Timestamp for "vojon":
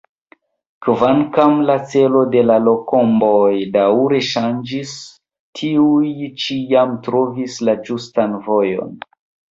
8.51-8.99